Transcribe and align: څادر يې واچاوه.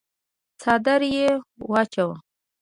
څادر 0.61 1.01
يې 1.15 1.29
واچاوه. 1.71 2.15